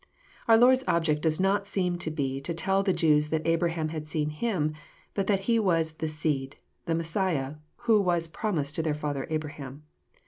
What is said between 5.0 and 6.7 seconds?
but that He was'' the Seed,"